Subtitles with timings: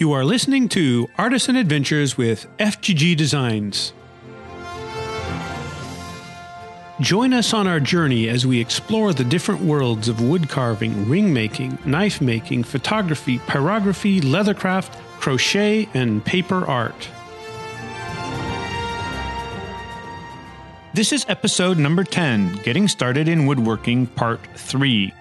[0.00, 3.92] You are listening to Artisan Adventures with FGG Designs.
[7.02, 11.34] Join us on our journey as we explore the different worlds of wood carving, ring
[11.34, 17.10] making, knife making, photography, pyrography, leathercraft, crochet, and paper art.
[20.94, 25.12] This is episode number 10 Getting Started in Woodworking, Part 3.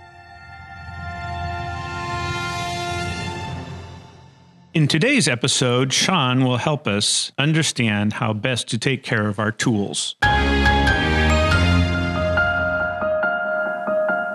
[4.80, 9.52] In today's episode, Sean will help us understand how best to take care of our
[9.52, 10.16] tools.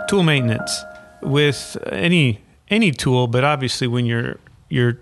[0.06, 0.84] Tool maintenance
[1.22, 4.38] with any any tool, but obviously when you're
[4.68, 4.98] you're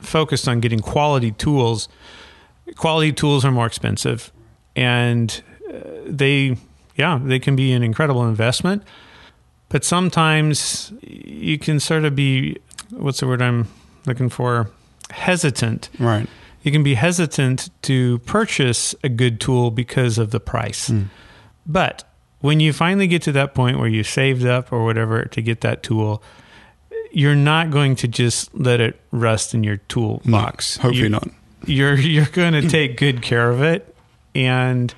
[0.00, 1.88] focused on getting quality tools,
[2.74, 4.32] quality tools are more expensive
[4.74, 5.40] and
[5.72, 6.56] uh, they
[6.96, 8.82] yeah, they can be an incredible investment.
[9.68, 12.56] But sometimes you can sort of be
[12.90, 13.68] what's the word I'm
[14.08, 14.70] looking for
[15.10, 15.88] hesitant.
[15.98, 16.26] Right.
[16.62, 20.88] You can be hesitant to purchase a good tool because of the price.
[20.88, 21.02] Hmm.
[21.66, 22.04] But
[22.40, 25.60] when you finally get to that point where you saved up or whatever to get
[25.60, 26.22] that tool,
[27.12, 30.76] you're not going to just let it rust in your toolbox.
[30.78, 31.28] hopefully You- not.
[31.66, 33.94] You're you're going to take good care of it.
[34.34, 34.92] And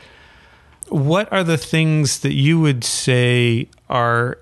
[0.88, 4.38] what are the things that you would say are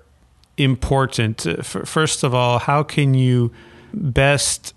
[0.57, 1.45] important?
[1.47, 3.51] Uh, First of all, how can you
[3.93, 4.73] best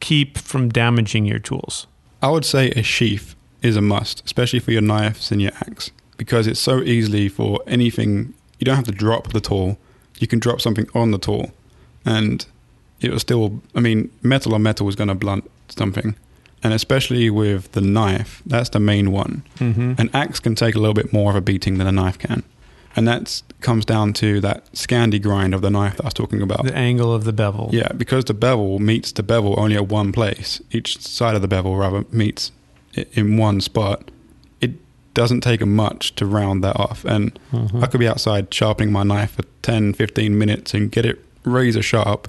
[0.00, 1.86] keep from damaging your tools?
[2.20, 5.90] I would say a sheath is a must, especially for your knives and your axe,
[6.16, 8.34] because it's so easily for anything.
[8.58, 9.78] You don't have to drop the tool.
[10.18, 11.52] You can drop something on the tool,
[12.04, 12.44] and
[13.00, 13.60] it will still.
[13.74, 16.14] I mean, metal on metal is going to blunt something,
[16.62, 19.42] and especially with the knife, that's the main one.
[19.58, 19.94] Mm-hmm.
[19.98, 22.44] An axe can take a little bit more of a beating than a knife can,
[22.96, 26.42] and that comes down to that Scandi grind of the knife that I was talking
[26.42, 26.64] about.
[26.64, 27.70] The angle of the bevel.
[27.72, 30.60] Yeah, because the bevel meets the bevel only at one place.
[30.70, 32.52] Each side of the bevel rather meets
[33.12, 34.10] in one spot.
[34.60, 34.72] It
[35.14, 37.04] doesn't take much to round that off.
[37.04, 37.82] And Mhm.
[37.82, 41.82] I could be outside sharpening my knife for 10, 15 minutes and get it razor
[41.82, 42.28] sharp.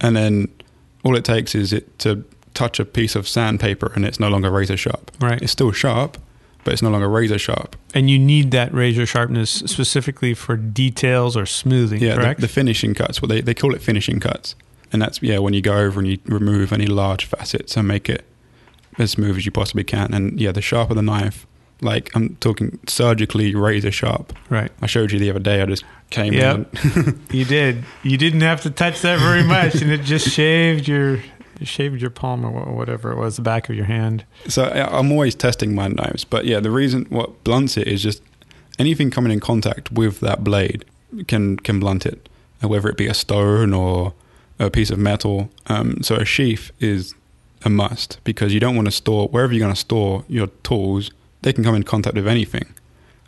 [0.00, 0.48] And then
[1.04, 4.50] all it takes is it to touch a piece of sandpaper and it's no longer
[4.50, 5.10] razor sharp.
[5.20, 5.40] Right.
[5.40, 6.18] It's still sharp,
[6.64, 7.76] but it's no longer razor sharp.
[7.94, 12.40] And you need that razor sharpness specifically for details or smoothing, Yeah, the, correct?
[12.40, 13.22] the finishing cuts.
[13.22, 14.54] Well, they, they call it finishing cuts,
[14.92, 18.08] and that's yeah when you go over and you remove any large facets and make
[18.08, 18.24] it
[18.98, 20.12] as smooth as you possibly can.
[20.12, 21.46] And yeah, the sharper the knife,
[21.80, 24.32] like I'm talking surgically razor sharp.
[24.50, 24.72] right.
[24.82, 25.62] I showed you the other day.
[25.62, 26.66] I just came in.
[27.30, 27.84] You did.
[28.02, 31.20] You didn't have to touch that very much, and it just shaved your
[31.62, 34.24] shaved your palm or whatever it was, the back of your hand.
[34.48, 38.22] so I'm always testing my knives, but yeah, the reason what blunts it is just
[38.78, 40.84] anything coming in contact with that blade
[41.26, 42.28] can can blunt it,
[42.60, 44.14] whether it be a stone or
[44.58, 45.50] a piece of metal.
[45.66, 47.14] Um, so a sheath is
[47.64, 51.10] a must because you don't want to store wherever you're going to store your tools.
[51.42, 52.72] They can come in contact with anything,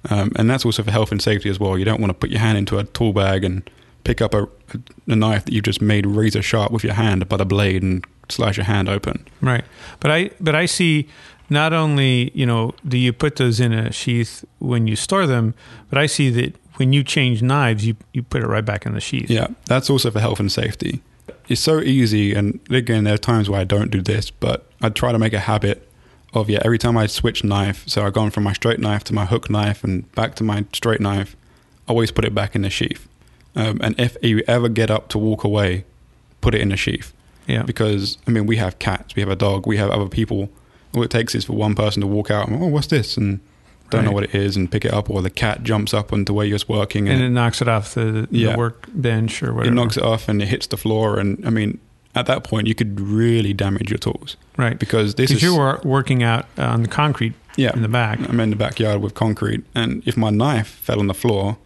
[0.09, 1.79] um, and that's also for health and safety as well.
[1.79, 3.69] You don't want to put your hand into a tool bag and
[4.05, 4.49] pick up a, a,
[5.09, 8.05] a knife that you've just made razor sharp with your hand by the blade and
[8.31, 9.27] slice your hand open.
[9.41, 9.65] Right.
[10.01, 11.09] But I but I see
[11.51, 15.55] not only, you know, do you put those in a sheath when you store them,
[15.91, 18.95] but I see that when you change knives, you you put it right back in
[18.95, 19.29] the sheath.
[19.29, 21.03] Yeah, that's also for health and safety.
[21.49, 24.89] It's so easy, and again, there are times where I don't do this, but I
[24.89, 25.87] try to make a habit
[26.33, 26.61] of yeah.
[26.65, 29.51] Every time I switch knife, so I've gone from my straight knife to my hook
[29.51, 31.37] knife and back to my straight knife,
[31.89, 33.09] I always put it back in the sheath.
[33.57, 35.85] Um, and if you ever get up to walk away,
[36.41, 37.13] put it in the sheath
[37.47, 37.63] Yeah.
[37.63, 40.51] because I mean we have cats, we have a dog, we have other people.
[40.95, 43.17] All it takes is for one person to walk out and oh, what's this?
[43.17, 43.41] And
[43.91, 46.33] don't know what it is and pick it up, or the cat jumps up onto
[46.33, 48.57] where you're working And it knocks it off the, the Yeah.
[48.57, 49.73] workbench or whatever.
[49.73, 51.19] it knocks it off and it hits the floor.
[51.19, 51.79] And I mean,
[52.15, 54.79] at that point, you could really damage your tools right.
[54.79, 57.73] because this is you were working out uh, on the concrete yeah.
[57.75, 58.19] in the back.
[58.29, 61.59] I'm in the backyard with concrete, and if my knife fell on the floor,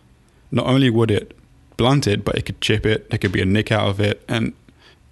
[0.51, 1.37] not only would it
[1.77, 3.11] blunt it, but it could chip it.
[3.11, 4.53] There could be a nick out of it, and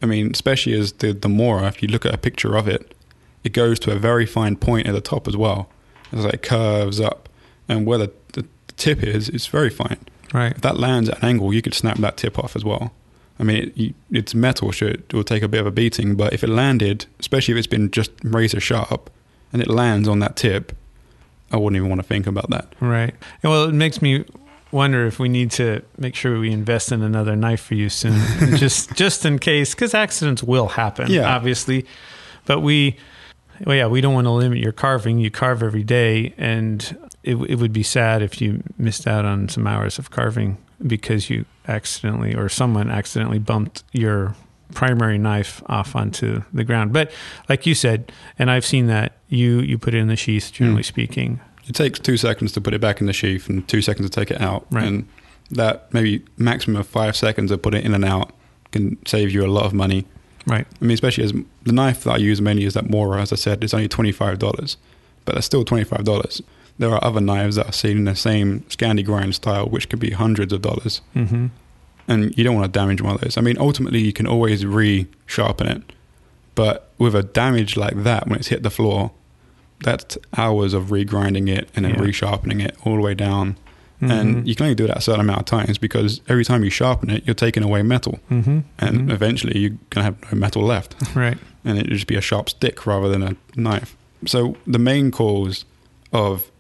[0.02, 2.94] I mean, especially as the the Mora, if you look at a picture of it,
[3.44, 5.69] it goes to a very fine point at the top as well.
[6.12, 7.28] It's like curves up,
[7.69, 8.44] and where the, the
[8.76, 9.99] tip is, it's very fine.
[10.34, 10.52] Right.
[10.52, 12.93] If that lands at an angle, you could snap that tip off as well.
[13.38, 16.16] I mean, it, you, it's metal, so it will take a bit of a beating.
[16.16, 19.10] But if it landed, especially if it's been just razor sharp,
[19.52, 20.76] and it lands on that tip,
[21.50, 22.75] I wouldn't even want to think about that.
[22.81, 23.14] Right.
[23.43, 24.25] Well, it makes me
[24.72, 28.19] wonder if we need to make sure we invest in another knife for you soon,
[28.56, 31.10] just just in case, because accidents will happen.
[31.10, 31.32] Yeah.
[31.34, 31.86] obviously.
[32.46, 32.96] But we,
[33.64, 35.19] well, yeah, we don't want to limit your carving.
[35.20, 39.48] You carve every day, and it, it would be sad if you missed out on
[39.48, 44.34] some hours of carving because you accidentally or someone accidentally bumped your
[44.74, 46.92] primary knife off onto the ground.
[46.92, 47.12] But
[47.48, 50.50] like you said, and I've seen that you you put it in the sheath.
[50.52, 50.86] Generally Mm.
[50.86, 54.08] speaking, It takes two seconds to put it back in the sheath and two seconds
[54.10, 54.66] to take it out.
[54.70, 54.84] Right.
[54.84, 55.08] And
[55.50, 58.32] that maybe maximum of five seconds of putting it in and out
[58.72, 60.06] can save you a lot of money.
[60.46, 60.66] right?
[60.80, 61.32] I mean, especially as
[61.62, 64.76] the knife that I use mainly is that Mora, as I said, it's only $25,
[65.24, 66.40] but that's still $25.
[66.78, 70.00] There are other knives that are seen in the same Scandi grind style, which could
[70.00, 71.46] be hundreds of dollars, Mm-hmm.
[72.08, 73.36] and you don't want to damage one of those.
[73.36, 75.82] I mean, ultimately, you can always re sharpen it,
[76.54, 79.10] but with a damage like that, when it's hit the floor,
[79.82, 82.00] that's hours of regrinding it and then Yeah.
[82.00, 83.56] resharpening it all the way down.
[84.00, 84.11] Mm-hmm.
[84.11, 86.70] And you can only do that a certain amount of times because every time you
[86.70, 88.19] sharpen it, you're taking away metal.
[88.31, 88.61] mm-hmm.
[88.79, 92.20] And eventually you're going to have no metal left right, and it'd just be a
[92.20, 93.96] sharp stick rather than a knife.
[94.26, 95.64] So the main cause
[96.12, 96.50] of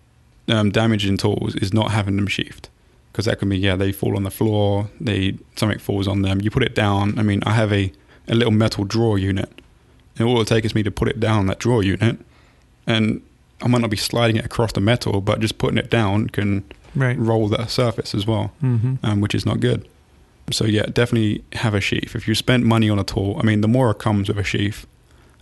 [0.48, 2.68] um, damaging tools is not having them sheathed,
[3.10, 6.40] because that can be yeah they fall on the floor, they something falls on them.
[6.40, 7.18] You put it down.
[7.18, 7.92] I mean, I have a
[8.28, 9.50] a little metal drawer unit,
[10.16, 12.18] and all it takes is me to put it down that drawer unit,
[12.86, 13.22] and
[13.62, 16.64] I might not be sliding it across the metal, but just putting it down can
[16.96, 17.16] right.
[17.18, 18.94] roll the surface as well Mm-hmm.
[19.04, 19.86] um, which is not good.
[20.50, 22.14] So yeah, definitely have a sheath.
[22.16, 24.86] If you spent money on a tool, I mean, the Mora comes with a sheath.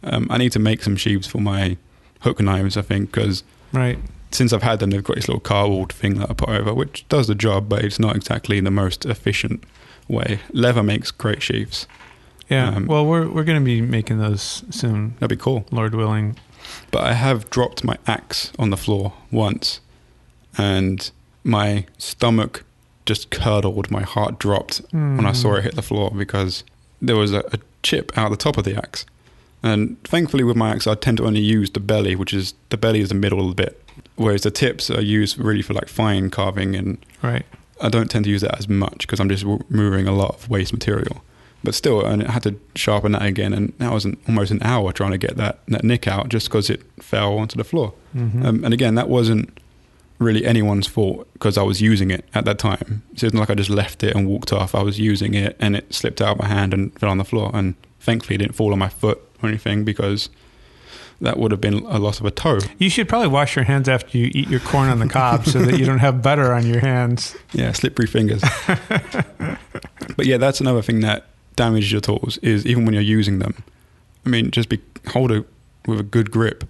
[0.02, 1.76] Um, I need to make some sheaths for my
[2.20, 3.98] hook knives, I think, because Right.
[4.30, 7.06] since I've had them, they've got this little cardboard thing that I put over, which
[7.08, 9.64] does the job, but it's not exactly the most efficient
[10.08, 10.40] way.
[10.52, 11.86] Leather makes great sheaths.
[12.50, 12.68] Yeah.
[12.68, 15.64] Um, well, we're we're going to be making those soon, That'd be cool.
[15.70, 16.36] Lord willing.
[16.90, 19.80] But I have dropped my axe on the floor once,
[20.58, 21.10] and
[21.44, 22.64] my stomach
[23.06, 23.90] just curdled.
[23.90, 26.64] My heart dropped when I saw it hit the floor because
[27.00, 29.06] there was a, a chip out the top of the axe.
[29.62, 32.76] And thankfully, with my axe, I tend to only use the belly, which is the
[32.76, 33.82] belly is the middle bit,
[34.16, 37.44] whereas the tips are used really for like fine carving, and Right.
[37.82, 40.50] I don't tend to use that as much because I'm just removing a lot of
[40.50, 41.22] waste material.
[41.62, 44.62] But still, and I had to sharpen that again, and that was an, almost an
[44.62, 47.92] hour trying to get that, that nick out just because it fell onto the floor.
[48.16, 48.46] Mm-hmm.
[48.46, 49.60] Um, and again, that wasn't
[50.18, 53.02] really anyone's fault because I was using it at that time.
[53.16, 54.74] So it's not like I just left it and walked off.
[54.74, 57.24] I was using it and it slipped out of my hand and fell on the
[57.24, 57.50] floor.
[57.54, 60.28] And thankfully, it didn't fall on my foot or anything because
[61.22, 62.60] that would have been a loss of a toe.
[62.78, 65.58] you should probably wash your hands after you eat your corn on the cob so
[65.58, 67.36] that you don't have butter on your hands.
[67.52, 68.42] Yeah, slippery fingers.
[70.16, 71.29] but yeah, that's another thing that
[71.60, 73.54] damages your tools is even when you're using them.
[74.24, 75.46] I mean, just be hold it
[75.86, 76.64] with a good grip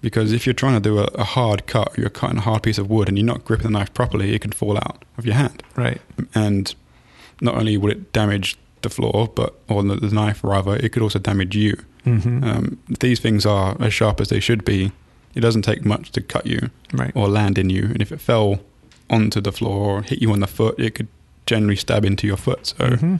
[0.00, 2.78] because if you're trying to do a, a hard cut, you're cutting a hard piece
[2.78, 5.34] of wood and you're not gripping the knife properly, it can fall out of your
[5.34, 5.62] hand.
[5.76, 6.00] Right.
[6.34, 6.74] And
[7.42, 11.02] not only would it damage the floor, but or the, the knife rather, it could
[11.02, 11.76] also damage you.
[12.06, 12.42] Mm-hmm.
[12.42, 14.90] Um, these things are as sharp as they should be.
[15.34, 17.12] It doesn't take much to cut you right.
[17.14, 17.84] or land in you.
[17.84, 18.60] And if it fell
[19.10, 21.08] onto the floor or hit you on the foot, it could
[21.44, 22.68] generally stab into your foot.
[22.68, 23.16] So Mm-hmm.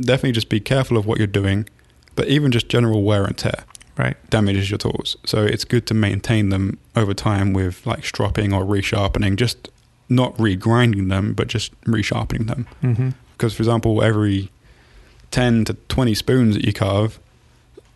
[0.00, 1.68] Definitely just be careful of what you're doing.
[2.14, 3.64] But even just general wear and tear
[3.98, 4.16] Right.
[4.30, 5.16] damages your tools.
[5.24, 9.68] So it's good to maintain them over time with like stropping or resharpening, just
[10.08, 12.66] not regrinding them, but just resharpening them.
[12.82, 13.10] Mm-hmm.
[13.32, 14.50] Because, for example, every
[15.30, 17.18] 10 to 20 spoons that you carve,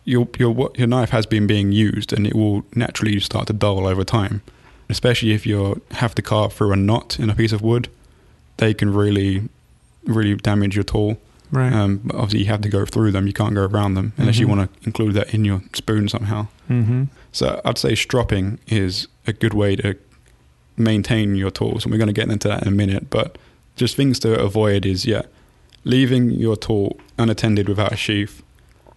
[0.03, 3.85] your, your, your knife has been being used and it will naturally start to dull
[3.87, 4.41] over time.
[4.89, 7.89] Especially if you have to carve through a knot in a piece of wood,
[8.57, 9.47] they can really,
[10.05, 11.17] really damage your tool.
[11.51, 11.73] Right.
[11.73, 13.27] Um, but obviously, you have to go through them.
[13.27, 14.49] You can't go around them unless you Mhm.
[14.57, 16.47] want to include that in your spoon somehow.
[16.69, 17.03] mm-hmm.
[17.33, 19.95] So I'd say stropping is a good way to
[20.77, 23.09] maintain your tools, and we're going to get into that in a minute.
[23.09, 23.37] But
[23.75, 25.23] just things to avoid is yeah,
[25.83, 28.41] leaving your tool unattended without a sheath,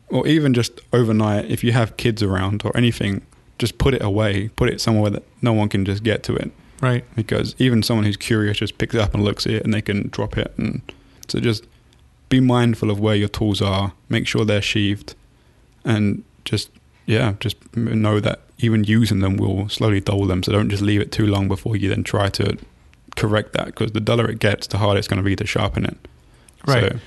[0.09, 3.23] or even just overnight if you have kids around or anything,
[3.59, 6.50] just put it away, put it somewhere that no one can just get to it.
[6.81, 7.05] Right.
[7.17, 9.83] Because even someone who's curious just picks it up and looks at it, and they
[9.83, 10.52] can drop it.
[10.59, 10.83] And
[11.29, 11.64] so just
[12.35, 13.93] be mindful of where your tools are.
[14.09, 15.14] Make sure they're sheathed,
[15.85, 16.71] and just
[17.07, 20.43] yeah, just know that even using them will slowly dull them.
[20.43, 22.57] So don't just leave it too long before you then try to
[23.17, 23.67] correct that.
[23.67, 25.97] Because the duller it gets, the harder it's going to be to sharpen it.
[26.67, 26.93] Right.
[26.93, 26.99] So,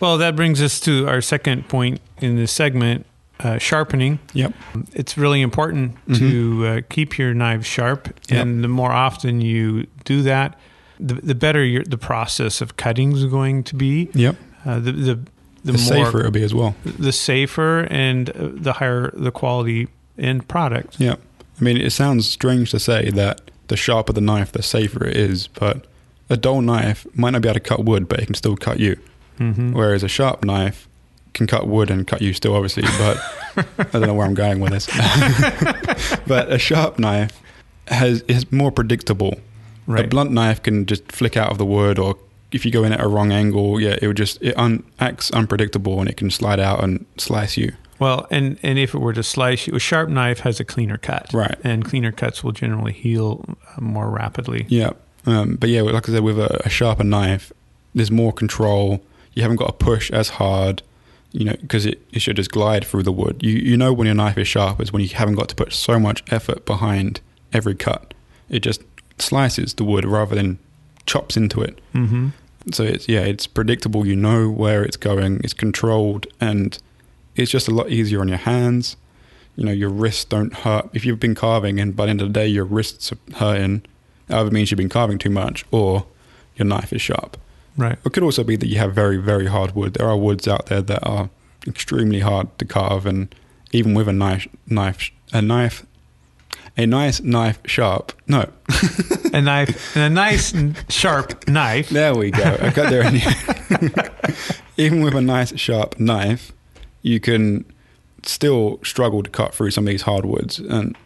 [0.00, 3.06] Well, that brings us to our second point in this segment
[3.40, 4.18] uh, sharpening.
[4.34, 4.52] yep.
[4.92, 8.08] It's really important to uh, keep your knives sharp.
[8.28, 8.42] Yep.
[8.42, 10.58] And the more often you do that,
[10.98, 14.10] the, the better your, the process of cutting is going to be.
[14.14, 14.36] Yep.
[14.64, 15.20] Uh, the, the, the,
[15.64, 16.74] The, more safer it'll be as well.
[16.84, 19.88] the safer and uh, the higher the quality
[20.18, 20.98] end product.
[20.98, 21.16] Yeah.
[21.60, 25.16] I mean, it sounds strange to say that the sharper the knife, the safer it
[25.16, 25.86] is, but
[26.30, 28.80] a dull knife might not be able to cut wood, but it can still cut
[28.80, 28.98] you.
[29.38, 29.72] Mm-hmm.
[29.72, 30.88] Whereas a sharp knife
[31.34, 33.18] can cut wood and cut you still, obviously, but
[33.78, 34.86] I don't know where I'm going with this.
[36.26, 37.40] but a sharp knife
[37.88, 39.38] has is more predictable.
[39.88, 42.16] A blunt knife can just flick out of the wood or
[42.52, 45.30] if you go in at a wrong angle, yeah, it would just it un, acts
[45.30, 47.72] unpredictable and it can slide out and slice you.
[47.98, 50.96] Well, and and if it were to slice you, a sharp knife has a cleaner
[50.96, 51.56] cut, Right.
[51.62, 53.44] And cleaner cuts will generally heal
[53.76, 54.66] uh, more rapidly.
[54.68, 54.92] Yeah,
[55.26, 57.52] um, but yeah, like I said, with a, a sharper knife,
[57.94, 59.02] there's more control.
[59.34, 60.82] You haven't got to push as hard,
[61.32, 63.42] you know, because it, it should just glide through the wood.
[63.42, 65.72] You you know when your knife is sharp is when you haven't got to put
[65.72, 67.20] so much effort behind
[67.52, 68.14] every cut.
[68.48, 68.82] It just
[69.18, 70.58] slices the wood rather than
[71.06, 71.80] chops into it.
[71.94, 72.28] Mm-hmm.
[72.72, 74.06] So it's yeah, it's predictable.
[74.06, 75.40] You know where it's going.
[75.42, 76.78] It's controlled, and
[77.36, 78.96] it's just a lot easier on your hands.
[79.56, 80.88] You know, your wrists don't hurt.
[80.92, 83.82] If you've been carving and by the end of the day your wrists are hurting,
[84.28, 86.06] either means you've been carving too much or
[86.56, 87.36] your knife is sharp.
[87.76, 87.98] Right.
[88.04, 89.94] It could also be that you have very, very hard wood.
[89.94, 91.30] There are woods out there that are
[91.66, 93.34] extremely hard to carve, and
[93.72, 95.86] even with a knife, knife, a knife,
[96.82, 98.12] a nice knife sharp.
[98.26, 98.48] No,
[99.32, 100.52] a knife and a nice
[100.88, 101.88] sharp knife.
[101.90, 102.56] there we go.
[102.60, 103.04] I got there.
[104.76, 106.52] even with a nice sharp knife,
[107.02, 107.64] you can
[108.22, 110.96] still struggle to cut through some of these hardwoods, and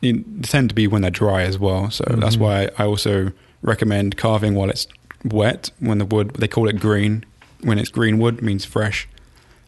[0.00, 0.12] they
[0.42, 1.90] tend to be when they're dry as well.
[1.90, 2.40] So that's Mhm.
[2.40, 4.86] why I also recommend carving while it's
[5.24, 5.70] wet.
[5.78, 7.24] When the wood, they call it green.
[7.62, 9.08] When it's green wood, means fresh.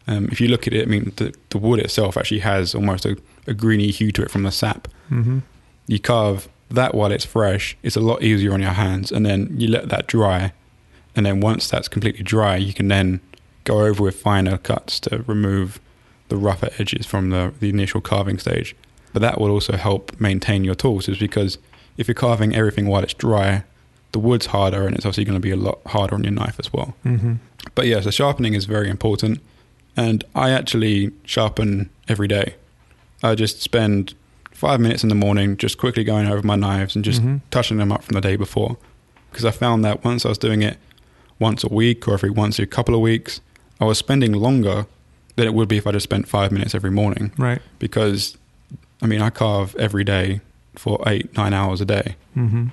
[0.07, 3.05] Um, if you look at it, I mean the, the wood itself actually has almost
[3.05, 3.17] a,
[3.47, 4.87] a greeny hue to it from the sap.
[5.09, 5.39] Mm-hmm.
[5.87, 7.77] You carve that while it's fresh.
[7.83, 10.53] It's a lot easier on your hands, and then you let that dry.
[11.15, 13.21] And then once that's completely dry, you can then
[13.63, 15.79] go over with finer cuts to remove
[16.27, 18.75] the rougher edges from the, the initial carving stage.
[19.13, 21.57] But that will also help maintain your tools, is because
[21.97, 23.63] if you're carving everything while it's dry,
[24.11, 26.59] the wood's harder, and it's obviously going to be a lot harder on your knife
[26.59, 26.95] as well.
[27.05, 27.35] Mm-hmm.
[27.75, 29.39] But yeah, so sharpening is very important.
[29.95, 32.55] And I actually sharpen every day.
[33.23, 34.13] I just spend
[34.55, 37.41] five minutes in the morning just quickly going over my knives and just Mhm.
[37.51, 38.77] touching them up from the day before.
[39.29, 40.77] Because I found that once I was doing it
[41.39, 43.41] once a week or every once a couple of weeks,
[43.81, 44.85] I was spending longer
[45.35, 47.31] than it would be if I just spent five minutes every morning.
[47.37, 47.61] Right.
[47.79, 48.37] Because,
[49.01, 50.39] I mean, I carve every day
[50.75, 52.15] for eight, nine hours a day.
[52.37, 52.67] Mm-hmm.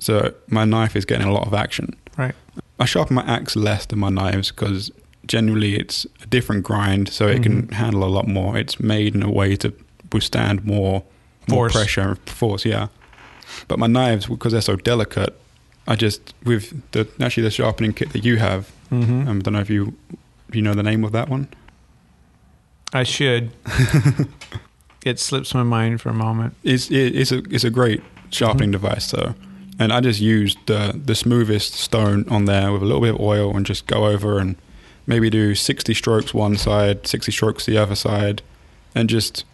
[0.00, 1.94] So my knife is getting a lot of action.
[2.16, 2.34] Right.
[2.80, 4.90] I sharpen my axe less than my knives because
[5.26, 7.72] generally it's a different grind, so it can Mhm.
[7.72, 8.56] handle a lot more.
[8.56, 9.72] It's made in a way to
[10.12, 11.02] withstand more
[11.48, 12.64] more pressure and force.
[12.64, 12.88] Yeah,
[13.68, 15.38] but my knives because they're so delicate,
[15.86, 18.72] I just with the actually the sharpening kit that you have.
[18.90, 19.28] Mm-hmm.
[19.28, 19.96] Um, I don't know if you
[20.52, 21.48] you know the name of that one.
[22.92, 23.50] I should.
[25.04, 26.54] it slips my mind for a moment.
[26.62, 29.34] It's it, it's a it's a great sharpening device though,
[29.78, 33.20] and I just used the the smoothest stone on there with a little bit of
[33.20, 34.56] oil and just go over and
[35.06, 38.42] maybe do sixty strokes one side, sixty strokes the other side,
[38.94, 39.44] and just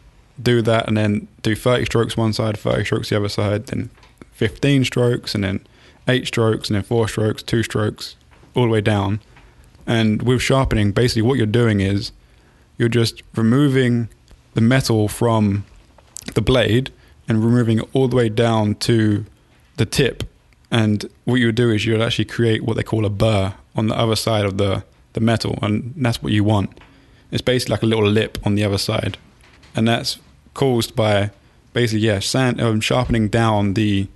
[0.40, 3.90] do that, and then do thirty strokes one side, thirty strokes the other side, then
[4.32, 5.66] fifteen strokes, and then
[6.08, 8.16] eight strokes, and then four strokes, two strokes,
[8.54, 9.20] all the way down.
[9.86, 12.12] And with sharpening, basically what you're doing is
[12.78, 14.08] you're just removing
[14.54, 15.64] the metal from
[16.34, 16.92] the blade
[17.28, 19.24] and removing it all the way down to
[19.76, 20.24] the tip.
[20.70, 23.54] And what you would do is you would actually create what they call a burr
[23.74, 26.78] on the other side of the, the metal, and that's what you want.
[27.30, 29.18] It's basically like a little lip on the other side,
[29.76, 30.18] and that's
[30.54, 31.30] caused by
[31.72, 34.06] basically yeah, sand um, sharpening down the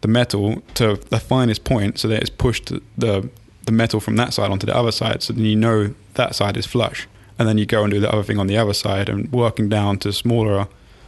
[0.00, 3.28] the metal to the finest point, so that it's pushed the
[3.66, 5.22] the metal from that side onto the other side.
[5.22, 8.12] So then you know that side is flush, and then you go and do the
[8.12, 10.66] other thing on the other side, and working down to smaller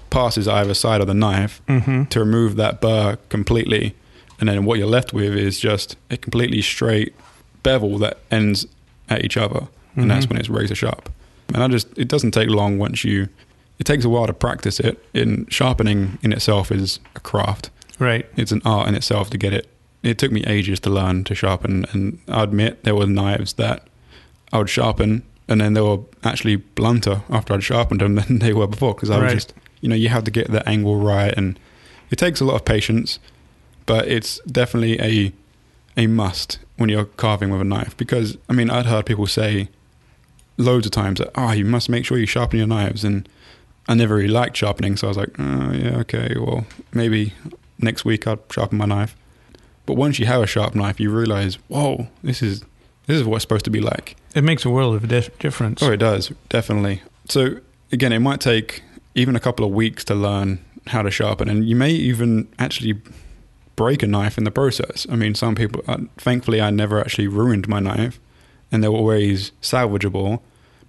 [0.09, 2.05] passes either side of the knife Mm-hmm.
[2.05, 3.95] to remove that burr completely.
[4.39, 7.15] And then what you're left with is just a completely straight
[7.63, 8.67] bevel that ends
[9.09, 9.67] at each other.
[9.97, 10.31] And that's Mhm.
[10.31, 11.09] when it's razor sharp.
[11.55, 13.29] And I just, it doesn't take long once you,
[13.79, 15.05] it takes a while to practice it.
[15.13, 17.71] In sharpening in itself is a craft.
[17.99, 18.27] Right.
[18.37, 19.69] It's an art in itself to get it.
[20.03, 21.87] It took me ages to learn to sharpen.
[21.93, 23.87] And I admit there were knives that
[24.53, 28.53] I would sharpen and then they were actually blunter after I'd sharpened them than they
[28.53, 28.95] were before.
[28.95, 31.33] Because I was just, you know, you have to get the angle right.
[31.37, 31.59] And
[32.11, 33.19] it takes a lot of patience,
[33.85, 35.33] but it's definitely a
[35.99, 37.97] a must when you're carving with a knife.
[37.97, 39.69] Because I mean, I'd heard people say
[40.59, 43.29] loads of times that oh, you must make sure you sharpen your knives, and
[43.89, 47.33] I never really liked sharpening, so I was like, oh yeah, okay, well maybe
[47.79, 49.17] next week I'll sharpen my knife.
[49.87, 52.61] But once you have a sharp knife, you realize, whoa, this is
[53.07, 54.17] this is what it's supposed to be like.
[54.35, 55.83] It makes a world of dif- difference.
[55.83, 57.03] Oh, it does definitely.
[57.29, 57.61] So
[57.93, 58.83] again, it might take
[59.15, 63.01] even a couple of weeks to learn how to sharpen, and you may even actually
[63.77, 65.07] break a knife in the process.
[65.11, 65.83] I mean, some people.
[65.87, 68.19] Uh, thankfully, I never actually ruined my knife,
[68.73, 70.41] and they're always salvageable.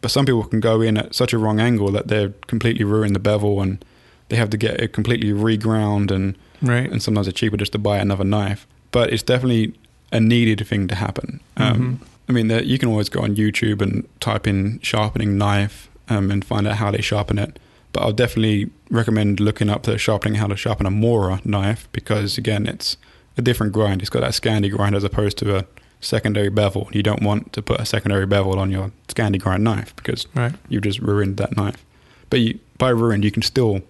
[0.01, 3.13] But some people can go in at such a wrong angle that they're completely ruin
[3.13, 3.83] the bevel, and
[4.29, 6.89] they have to get it completely reground, and Right.
[6.91, 8.67] and sometimes it's cheaper just to buy another knife.
[8.91, 9.73] But it's definitely
[10.11, 11.39] a needed thing to happen.
[11.57, 11.99] Um,
[12.29, 16.43] I mean, you can always go on YouTube and type in sharpening knife um, and
[16.43, 17.59] find out how they sharpen it.
[17.93, 22.37] But I'll definitely recommend looking up the sharpening how to sharpen a Mora knife because
[22.37, 22.97] again, it's
[23.37, 24.01] a different grind.
[24.01, 25.65] It's got that Scandi grind as opposed to a
[25.99, 26.89] secondary bevel.
[26.91, 30.53] You don't want to put a secondary bevel on your Scandi grind knife because Right.
[30.69, 31.83] you've just ruined that knife.
[32.29, 33.81] But you, by ruined, you can still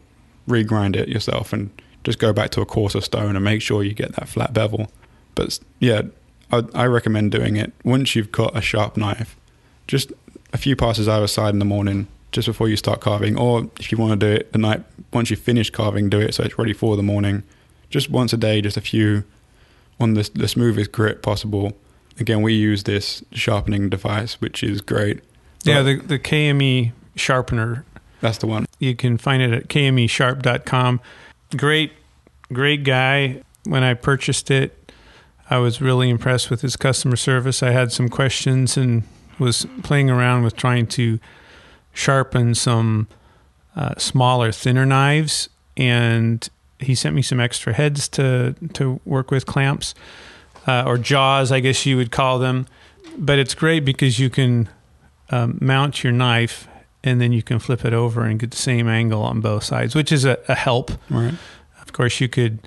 [0.47, 1.69] regrind it yourself and
[2.03, 4.89] just go back to a coarser stone and make sure you get that flat bevel.
[5.35, 6.03] But yeah,
[6.51, 9.35] I, I recommend doing it once you've got a sharp knife.
[9.87, 10.11] Just
[10.53, 13.91] a few passes either side in the morning, just before you start carving, or if
[13.91, 16.57] you want to do it the night once you finish carving, do it so it's
[16.57, 17.43] ready for the morning.
[17.89, 19.23] Just once a day, just a few
[19.99, 21.73] on the the smoothest grit possible.
[22.19, 25.21] Again, we use this sharpening device, which is great.
[25.63, 27.85] Yeah, the, the KME sharpener.
[28.21, 28.65] that's the one.
[28.79, 31.01] You can find it at kmesharp.com.
[31.55, 31.91] Great,
[32.51, 33.41] great guy.
[33.65, 34.91] When I purchased it,
[35.49, 37.61] I was really impressed with his customer service.
[37.61, 39.03] I had some questions and
[39.39, 41.19] was playing around with trying to
[41.93, 43.07] sharpen some
[43.75, 45.49] uh, smaller, thinner knives.
[45.75, 46.47] And
[46.79, 49.93] he sent me some extra heads to, to work with clamps
[50.67, 52.67] uh, or jaws, I guess you would call them.
[53.17, 54.69] But it's great because you can
[55.31, 56.67] um, mount your knife
[57.03, 59.95] and then you can flip it over and get the same angle on both sides,
[59.95, 60.91] which is a, a help.
[61.09, 61.33] Right.
[61.81, 62.59] Of course, you could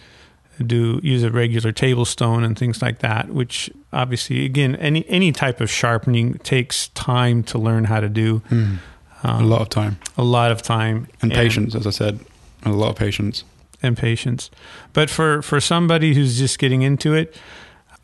[0.67, 5.33] do use a regular table stone and things like that, which obviously, again, any any
[5.33, 8.41] type of sharpening takes time to learn how to do.
[8.51, 8.79] Mm.
[9.23, 12.21] Um, a lot of time a lot of time and patience, as I said,
[12.65, 13.45] a lot of patience.
[13.83, 14.51] and patience.
[14.93, 17.37] But for for somebody who's just getting into it,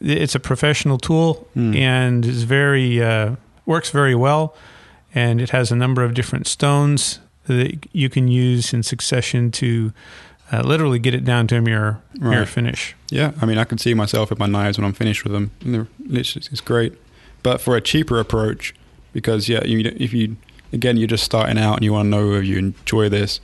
[0.01, 1.77] it's a professional tool Mm.
[1.77, 4.55] and is very uh, works very well,
[5.15, 9.93] and it has a number of different stones that you can use in succession to
[10.53, 12.95] uh, literally get it down to a mirror mirror finish.
[13.11, 15.51] Yeah, I mean, I can see myself with my knives when I'm finished with them.
[15.65, 16.93] And they're literally, it's great.
[17.43, 18.75] But for a cheaper approach,
[19.13, 20.37] because yeah, you, if you
[20.73, 23.41] again you're just starting out and you want to know if you enjoy this,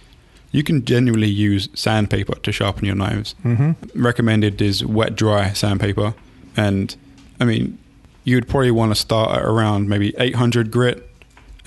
[0.51, 3.35] you can genuinely use sandpaper to sharpen your knives.
[3.45, 3.73] Mm-hmm.
[4.03, 6.15] Recommended is wet dry sandpaper,
[6.57, 6.95] and
[7.41, 7.79] I mean,
[8.25, 11.09] you'd probably want to start at around maybe 800 grit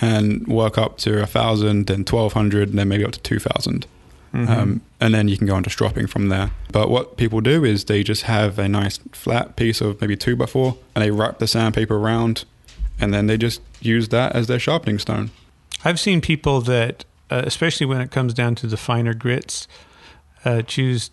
[0.02, 3.88] and work up to a thousand, then 1200, and then maybe up to 2000
[4.36, 4.52] Mm-hmm.
[4.52, 6.52] um, and then you can go into stropping from there.
[6.74, 10.36] But what people do is they just have a nice flat piece of maybe two
[10.36, 12.43] by four, and they wrap the sandpaper around,
[13.00, 15.32] and then they just use that as their sharpening stone.
[15.86, 19.69] I've seen people that, uh, especially when it comes down to the finer grits,
[20.43, 21.12] uh, choose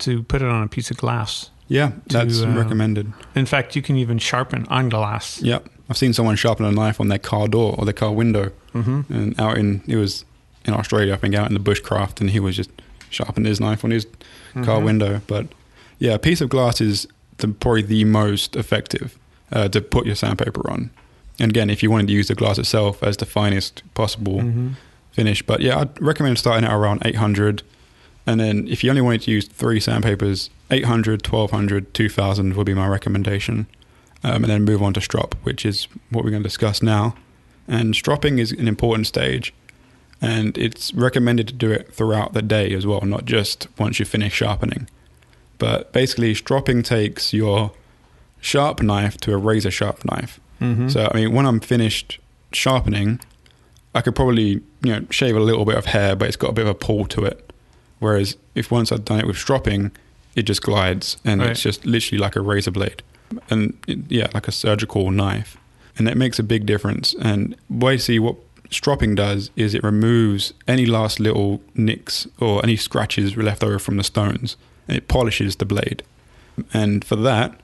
[0.00, 1.50] to put it on a piece of glass.
[1.68, 3.12] Yeah, that's uh, recommended.
[3.34, 5.40] In fact, you can even sharpen on glass.
[5.42, 8.50] Yep, I've seen someone sharpen a knife on their car door or their car window,
[8.74, 9.12] Mm-hmm.
[9.12, 10.24] and out in it was
[10.64, 12.70] in Australia, I think, out in the bushcraft, and he was just
[13.10, 14.06] sharpening his knife on his
[14.54, 14.84] car Mhm.
[14.84, 15.20] window.
[15.26, 15.46] But
[15.98, 17.06] yeah, a piece of glass is
[17.38, 19.18] the, probably the most effective
[19.52, 20.90] uh, to put your sandpaper on.
[21.40, 24.74] And again, if you wanted to use the glass itself as the finest possible Mhm.
[25.12, 27.62] finish, but yeah, I'd recommend starting at around 800.
[28.26, 32.74] And then if you only wanted to use three sandpapers, 800, 1200, 2000 would be
[32.74, 33.66] my recommendation.
[34.24, 37.14] Um, and then move on to strop, which is what we're going to discuss now.
[37.68, 39.54] And stropping is an important stage,
[40.20, 44.04] and it's recommended to do it throughout the day as well, not just once you
[44.04, 44.88] finish sharpening.
[45.58, 47.70] But basically, stropping takes your
[48.40, 50.40] sharp knife to a razor sharp knife.
[50.60, 50.90] Mhm.
[50.90, 52.18] So I mean, when I'm finished
[52.52, 53.20] sharpening,
[53.94, 56.54] I could probably you know shave a little bit of hair, but it's got a
[56.54, 57.52] bit of a pull to it.
[58.00, 59.92] Whereas if once I've done it with stropping,
[60.38, 61.50] it just glides and Right.
[61.50, 63.02] it's just literally like a razor blade,
[63.50, 65.56] and it, yeah, like a surgical knife,
[65.96, 67.14] and that makes a big difference.
[67.20, 68.36] And basically, what
[68.70, 73.96] stropping does is it removes any last little nicks or any scratches left over from
[73.96, 76.02] the stones, and it polishes the blade.
[76.72, 77.58] And for that,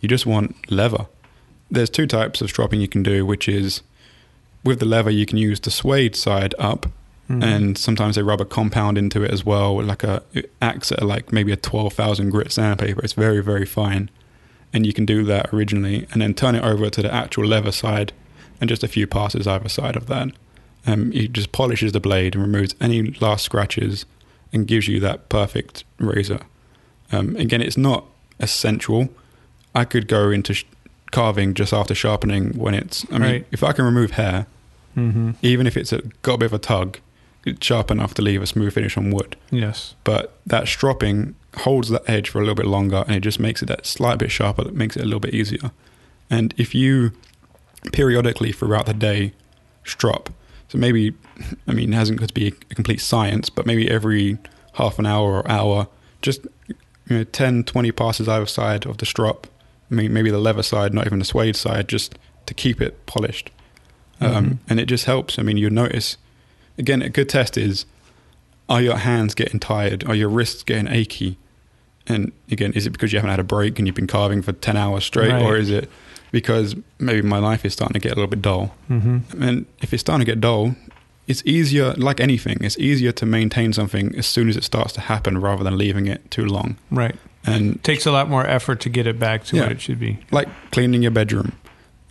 [0.00, 1.06] you just want leather.
[1.70, 3.82] There's two types of stropping you can do, which is
[4.64, 6.86] with the leather you can use the suede side up,
[7.28, 7.42] Mhm.
[7.42, 11.02] and sometimes they rub a compound into it as well, like a it acts at
[11.02, 13.00] like maybe a twelve thousand grit sandpaper.
[13.02, 14.10] It's very very fine,
[14.74, 17.72] and you can do that originally, and then turn it over to the actual leather
[17.72, 18.12] side,
[18.60, 20.28] and just a few passes either side of that.
[20.86, 24.04] Um, it just polishes the blade and removes any last scratches,
[24.52, 26.40] and gives you that perfect razor.
[27.10, 28.04] Um, again, it's not
[28.38, 29.08] essential.
[29.74, 30.64] I could go into sh-
[31.10, 33.06] carving just after sharpening when it's.
[33.10, 33.46] I mean, Right.
[33.50, 34.46] if I can remove hair,
[34.96, 35.36] Mhm.
[35.40, 36.98] even if it's a, got a bit of a tug,
[37.60, 39.36] sharp enough to leave a smooth finish on wood.
[39.50, 39.94] Yes.
[40.04, 43.62] But that stropping holds that edge for a little bit longer, and it just makes
[43.62, 44.64] it that slight bit sharper.
[44.64, 45.70] That makes it a little bit easier.
[46.30, 47.12] And if you
[47.92, 49.32] periodically throughout the day
[49.84, 50.30] strop,
[50.68, 51.14] so maybe,
[51.68, 54.38] I mean, it hasn't got to be a complete science, but maybe every
[54.74, 55.88] half an hour or hour,
[56.22, 59.46] just you know, 10, 20 passes either side of the strop,
[59.90, 62.14] I mean, maybe the leather side, not even the suede side, just
[62.46, 63.50] to keep it polished.
[64.20, 64.58] Um, Mhm.
[64.68, 65.38] And it just helps.
[65.38, 66.16] I mean, you'll notice,
[66.78, 67.86] again, a good test is
[68.68, 70.04] are your hands getting tired?
[70.04, 71.36] Are your wrists getting achy?
[72.06, 74.52] And again, is it because you haven't had a break and you've been carving for
[74.52, 75.30] 10 hours straight?
[75.32, 75.42] Right.
[75.42, 75.88] Or is it
[76.32, 78.74] because maybe my life is starting to get a little bit dull?
[78.90, 79.42] Mm-hmm.
[79.42, 80.76] And if it's starting to get dull,
[81.26, 85.00] it's easier, like anything, it's easier to maintain something as soon as it starts to
[85.02, 86.76] happen rather than leaving it too long.
[86.90, 87.16] Right.
[87.46, 89.62] And Takes a lot more effort to get it back to Yeah.
[89.62, 90.18] what it should be.
[90.30, 91.52] like cleaning your bedroom.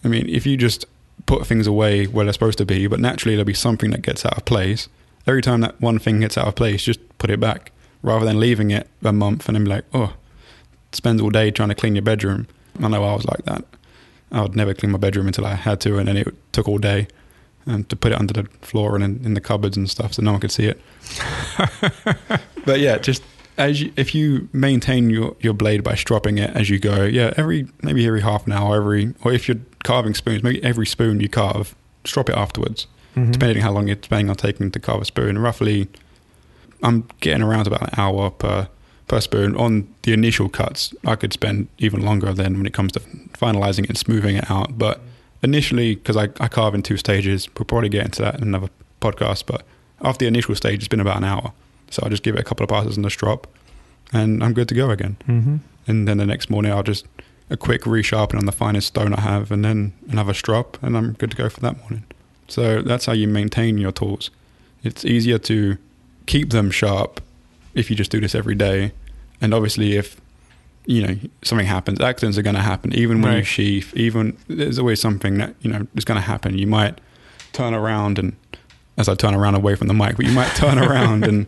[0.04, 0.86] I mean, if you just
[1.26, 4.26] put things away where they're supposed to be, but naturally there'll be something that gets
[4.26, 4.90] out of place.
[5.26, 8.40] Every time that one thing gets out of place, just put it back rather than
[8.40, 10.14] leaving it a month and then be like, oh,
[10.92, 12.48] spends all day trying to clean your bedroom.
[12.82, 13.64] I know I was like that.
[14.32, 16.80] I would never clean my bedroom until I had to, and then it took all
[16.80, 17.08] day
[17.68, 20.22] um, to put it under the floor and in, in the cupboards and stuff so
[20.22, 20.82] no one could see it.
[22.66, 23.24] but yeah, just
[23.58, 27.34] as you, if you maintain your, your blade by stropping it as you go, yeah,
[27.38, 31.20] every maybe every half an hour, every or if you're carving spoons, maybe every spoon
[31.20, 33.32] you carve, strop it afterwards, Mhm.
[33.34, 35.38] depending how long it's spending on taking to carve a spoon.
[35.38, 35.88] Roughly,
[36.82, 38.68] I'm getting around about an hour per
[39.08, 39.56] per spoon.
[39.58, 43.84] On the initial cuts, I could spend even longer than when it comes to finalizing
[43.84, 44.78] it and smoothing it out.
[44.78, 45.02] But
[45.44, 48.70] initially, because I, I carve in two stages, we'll probably get into that in another
[49.02, 49.44] podcast.
[49.46, 49.64] But
[50.02, 51.52] after the initial stage, it's been about an hour.
[51.94, 53.48] So I'll just give it a couple of passes in the strop,
[54.12, 55.18] and I'm good to go again.
[55.28, 55.60] Mhm.
[55.88, 57.06] And then the next morning, I'll just
[57.50, 61.14] a quick resharpen on the finest stone I have, and then another strop, and I'm
[61.14, 62.04] good to go for that morning.
[62.48, 64.30] So that's how you maintain your tools.
[64.84, 65.78] It's easier to
[66.26, 67.22] keep them sharp
[67.74, 68.92] if you just do this every day.
[69.42, 70.20] And obviously, if
[70.86, 72.94] you know something happens, accidents are going to happen.
[72.94, 73.48] Even when you Right.
[73.48, 76.58] sheath, even there's always something that you know is going to happen.
[76.58, 77.00] You might
[77.52, 78.34] turn around and,
[78.98, 81.46] as I turn around away from the mic, but you might turn around and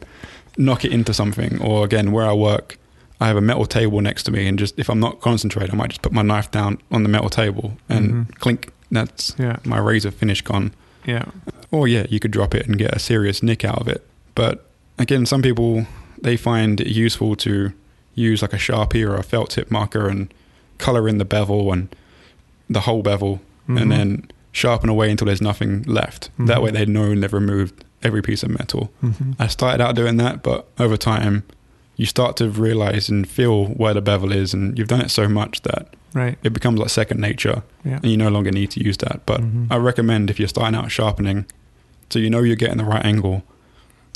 [0.58, 1.60] knock it into something.
[1.62, 2.78] Or again, where I work,
[3.20, 5.78] I have a metal table next to me, and just if I'm not concentrated, I
[5.78, 8.36] might just put my knife down on the metal table and Mhm.
[8.40, 8.72] clink.
[8.92, 9.58] That's Yeah.
[9.64, 10.72] my razor finish gone.
[11.06, 11.26] Yeah.
[11.72, 14.06] Or yeah, you could drop it and get a serious nick out of it.
[14.36, 15.88] But again, some people
[16.22, 17.72] they find it useful to
[18.16, 20.34] use like a sharpie or a felt tip marker and
[20.78, 21.88] color in the bevel and
[22.70, 23.82] the whole bevel, Mhm.
[23.82, 26.30] and then sharpen away until there's nothing left.
[26.40, 26.62] That Mhm.
[26.64, 28.92] way, they know they've removed every piece of metal.
[29.04, 29.36] Mhm.
[29.40, 31.44] I started out doing that, but over time,
[31.98, 35.28] you start to realize and feel where the bevel is, and you've done it so
[35.28, 36.38] much that Right.
[36.44, 38.00] it becomes like second nature Yeah.
[38.02, 39.22] and you no longer need to use that.
[39.26, 39.68] But Mhm.
[39.72, 41.46] I recommend if you're starting out sharpening,
[42.10, 43.44] so you know you're getting the right angle,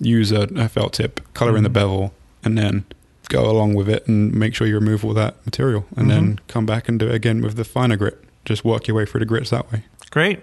[0.02, 1.74] use a, a felt tip, color in the Mhm.
[1.82, 2.84] bevel, and then
[3.30, 6.66] go along with it and make sure you remove all that material, and then come
[6.66, 8.18] back and do it again with the finer grit.
[8.46, 9.84] Just work your way through the grits that way.
[10.10, 10.40] Great.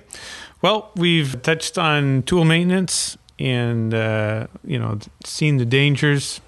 [0.63, 6.41] Well, we've touched on tool maintenance and uh, you know seen the dangers,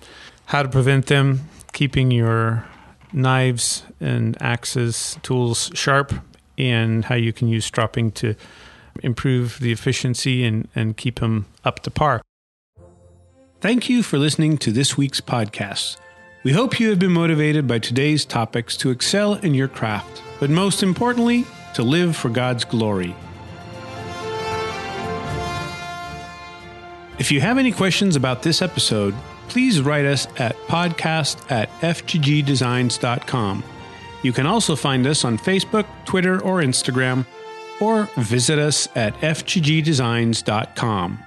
[0.47, 2.67] how to prevent them, keeping your
[3.13, 6.13] knives and axes, tools sharp,
[6.57, 8.35] and how you can use stropping to
[9.03, 12.21] improve the efficiency and, and keep them up to par.
[13.61, 15.97] Thank you for listening to this week's podcast.
[16.45, 20.51] We hope you have been motivated by today's topics to excel in your craft, but
[20.51, 23.15] most importantly, to live for God's glory.
[27.19, 29.15] If you have any questions about this episode,
[29.49, 33.65] please write us at podcast at fggdesigns.com.
[34.23, 37.27] You can also find us on Facebook, Twitter, or Instagram,
[37.81, 41.25] or visit us at fggdesigns.com.